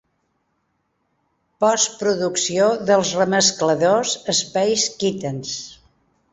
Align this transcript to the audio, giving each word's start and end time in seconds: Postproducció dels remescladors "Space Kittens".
Postproducció 1.65 2.71
dels 2.89 3.13
remescladors 3.21 4.17
"Space 4.41 4.93
Kittens". 5.05 5.57